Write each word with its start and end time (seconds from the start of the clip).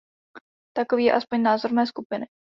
Takový 0.77 1.03
je 1.03 1.11
alespoň 1.13 1.41
názor 1.41 1.71
mé 1.73 1.85
skupiny. 1.87 2.25